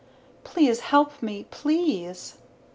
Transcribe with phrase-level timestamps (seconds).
[0.43, 2.39] Please help me, please!"